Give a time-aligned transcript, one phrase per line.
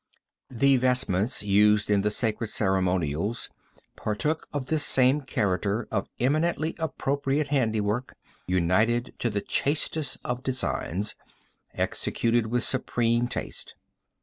[0.49, 3.51] The vestments used in the sacred ceremonials
[3.95, 8.15] partook of this same character of eminently appropriate handiwork
[8.47, 11.13] united to the chastest of designs,
[11.75, 13.75] executed with supreme taste.